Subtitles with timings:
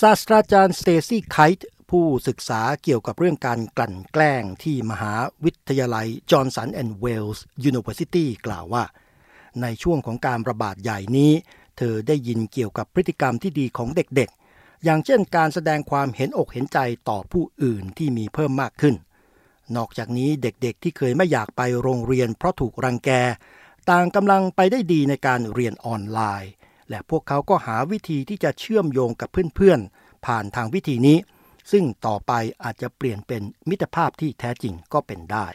[0.00, 8.84] ศาสตราจารย์สเตซี่ไคท์ผู้ศึกษาเกี่ยวกับเรื่องการกลั่นแกล้งที่มหาวิทยาลัย Johnson & Wales University กล่าวว่า
[9.62, 11.32] ในช่วงของการระบาดใหญ่นี้
[11.76, 16.78] เธอได้ยินเกี่ยวกับพฤติกรรมที่ดีของเด็กๆ อย่างเช่นการแสดงความเห็นอกเห็นใจ
[17.08, 18.94] ต่อผู้อื่นที่มีเพิ่มมากขึ้น
[19.76, 23.10] นอกจากนี้เด็กๆที่เคยไม่อยากไปโรงเรียนเพราะถูกรังแก
[23.90, 26.52] ต่างกำลังไปได้ดีในการเรียนออนไลน์
[26.90, 31.18] และพวกเขาก็หาวิธีที่จะเชื่อมโยงกับเพื่อนๆ ผ่านทางวิธีนี้
[31.72, 32.32] ซึ่งต่อไป
[32.64, 35.48] อาจจะเปลี่ยนเป็นมิตรภาพที่แท้จริงก็เป็นได้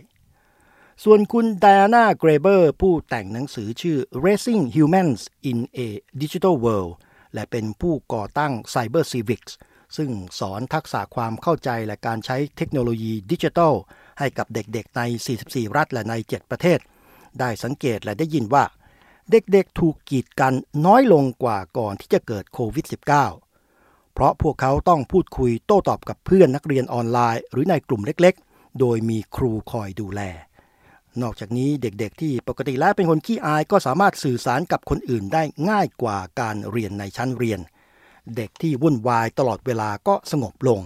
[1.04, 5.80] ส่วนคุณไดอาน่าเกรเบอร์ผู้แต่งหนังสือชื่อ Racing Humans in a
[6.22, 6.94] Digital World
[7.34, 9.52] และเป็นผู้ก่อตั้ง Cyber Civics
[9.98, 13.74] ซึ่งสอนทักษะความเข้าใจและการใช้เทคโนโลยีดิจิทัล
[14.20, 15.02] ให้กับเด็กๆใน
[15.40, 16.80] 44 รัฐและใน 7 ประเทศ
[17.40, 18.64] ได้สังเกตและได้ยินว่า
[19.32, 20.54] เด็กๆถูกกีดกัน
[20.86, 30.22] น้อยลงกว่าก่อนที่จะเกิดโควิด -19 เพราะพวกเขาต้องพูดคุยโต้ตอบกับเพื่อนนักเรียนออนไลน์ หรือในกลุ่มเล็กๆ โดยมีครูคอยดูแล
[31.22, 37.60] นอกจากนี้เด็กๆ ที่ปกติแล้วเป็นคนขี้อายก็สามารถสื่อสารกับคนอื่นได้ง่ายกว่าการเรียนในชั้นเรียน
[38.36, 40.82] เด็กที่วุ่นวายตลอดเวลาก็สงบลง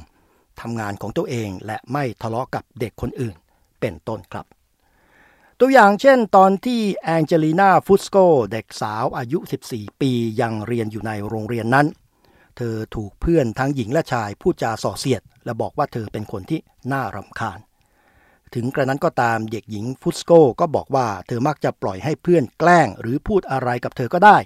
[0.61, 3.35] ทำงานของตัวเองและไม่ทะเลาะกับเด็กคนอื่น
[3.79, 4.45] เป็นต้นครับ
[5.59, 8.17] ตัวอย่างเช่นตอนที่แองเจลีนาฟุสโก
[8.51, 9.39] เด็กสาวอายุ
[9.69, 11.87] 14 ปียังเรียนอยู่ในโรงเรียนนั้น
[12.57, 16.59] เธอถูกเพื่อนทั้งหญิงและชายพูดจาส่อเสียด และบอกว่าเธอเป็นคนที่
[16.91, 17.59] น่ารำคาญ
[18.53, 24.37] ถึงกระนั้นก็ตามเด็กหญิงฟุสโกก็บอกว่าเธอมักจะปล่อยให้เพื่อนแกล้ง หรือพูดอะไรกับเธอก็ได้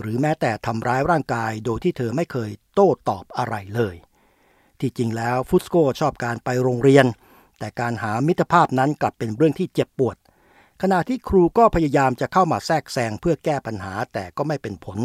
[0.00, 3.96] หรือแม้แต่ทำร้ายร่างกายโดยที่เธอไม่เคยโต้ตอบอะไรเลย
[4.80, 7.06] ที่จริงแล้วฟุสโกชอบการไปโรงเรียน
[7.58, 10.16] แต่การหามิตรภาพนั้นกลับเป็นเรื่องที่เจ็บปวด
[10.82, 14.98] ขณะที่ครูก็พยายามจะเข้ามาแทรกแซงเพื่อแก้ปัญหาแต่ก็ไม่เป็นผล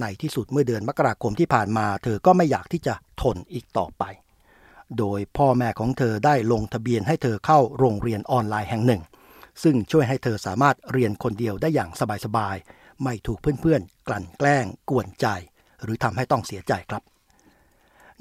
[0.00, 4.04] ในที่สุดเมื่อเดือนมกราคมที่ผ่านมา เธอก็ไม่อยากที่จะทนอีกต่อไป
[4.98, 9.02] โดยพ่อแม่ของเธอได้ลงทะเบียนให้เธอเข้าโรงเรียนออนไลน์แห่งหนึ่ง
[9.62, 11.90] ซึ่งช่วยให้เธอสามารถเรียนคนเดียวได้อย่าง
[12.24, 15.26] สบายๆ ไม่ถูกเพื่อนๆ กลั่นแกล้ง กวนใจ
[15.82, 17.02] หรือทำให้ต้องเสียใจครับ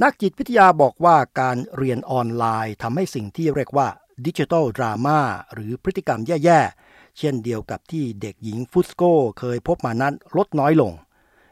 [0.03, 3.87] นักจิตวิทยาบอกว่าการเรียนออนไลน์ทำให้สิ่งที่เรียกว่า
[4.25, 5.19] ดิจิทัลดราม่า
[5.53, 9.03] หรือพฤติกรรมแย่ ๆ เช่นเดียวกับที่เด็กหญิงฟุสโก
[9.39, 10.93] เคยพบมานั้นลดน้อยลง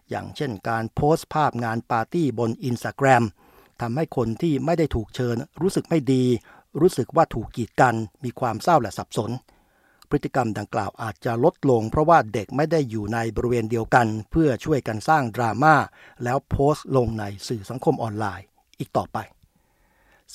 [0.09, 3.23] อย่างเช่นการโพสต์ภาพงานปาร์ตี้บนอินสตาแกรม
[3.81, 6.23] ทำให้คนที่ไม่ได้ถูกเชิญ รู้สึกไม่ดี
[6.81, 9.31] รู้สึกว่าถูกกีดกันมีความเศร้าและสับสน
[10.09, 15.75] พฤติกรรมดังกล่าวอาจจะลดลง เพราะว่าเด็กไม่ได้อยู่ในบริเวณเดียวกัน เพื่อช่วยกันสร้างดราม่า
[16.23, 18.45] แล้วโพสต์ลงในสื่อสังคมออนไลน์
[18.79, 19.17] อีกต่อไป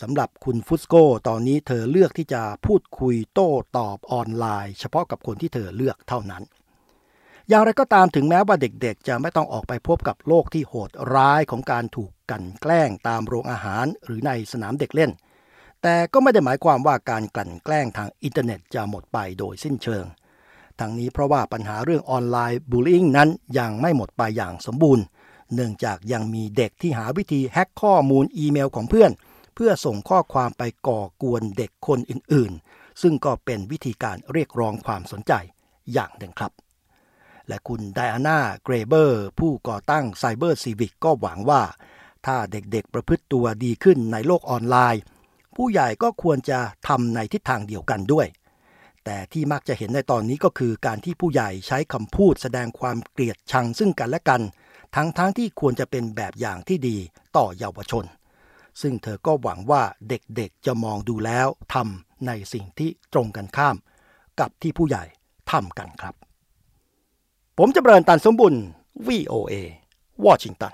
[0.01, 0.95] สำหรับคุณฟุสโก
[1.29, 6.43] ตอนนี้เธอเลือกที่จะพูดคุยโต้ตอบออนไลน์ เฉพาะกับคนที่เธอเลือกเท่านั้น
[7.49, 15.11] อย่างไรก็ตามถึงแม้ว่าเด็กๆ จะไม่ต้องออกไปพบกับโลกที่โหดร้ายของการถูกกลั่นแกล้งตามโรงอาหารหรือในสนามเด็กเล่น
[15.83, 20.05] แต่ก็ไม่ได้หมายความว่าการกลั่นแกล้งทางอินเทอร์เน็ตจะหมดไปโดยสิ้นเชิง
[20.81, 23.29] ทั้งนี้เพราะว่าปัญหาเรื่อง online bullying นั้น
[23.59, 25.05] ยังไม่หมดไปอย่างสมบูรณ์
[25.55, 29.11] เนื่องจากยังมีเด็กที่หาวิธีแฮ็กข้อมูลอีเมลของเพื่อน
[29.55, 35.33] เพื่อส่งข้อความไปก่อกวนเด็กคนอื่นๆ ซึ่งก็เป็นวิธีการเรียกร้องความสนใจ
[35.93, 36.53] อย่างหนึ่งครับ
[37.49, 41.63] และคุณไดอาน่าเกรเบอร์ ผู้ก่อตั้งไซเบอร์ซีวิกก็หวังว่า
[42.27, 45.03] ถ้าเด็กๆประพฤติตัวดีขึ้นในโลกออนไลน์
[45.57, 48.27] ผู้ใหญ่ก็ควรจะทำในทิศทางเดียวกันด้วย
[49.05, 54.41] แต่ที่มักจะเห็นในตอนนี้ก็คือการที่ผู้ใหญ่ใช้คำพูดแสดงความเกลียดชังซึ่งกันและกัน
[54.97, 56.97] ทั้งๆทที่ควรจะเป็นแบบอย่างที่ดี
[57.37, 58.05] ต่อเยาวชน
[58.81, 63.77] ซึ่งเธอก็หวังว่าเด็กๆจะมองดูแล้วทำในสิ่งที่ตรงกันข้าม
[64.41, 65.05] กับที่ผู้ใหญ่
[65.51, 66.15] ทำกันครับ
[67.59, 68.55] ผมจะเบินตันสมบุญ
[69.09, 69.55] VOA
[70.27, 70.73] วอชิงตัน